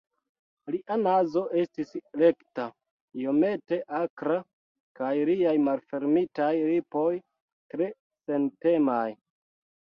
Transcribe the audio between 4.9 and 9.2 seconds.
kaj liaj malfermitaj lipoj tre sentemaj.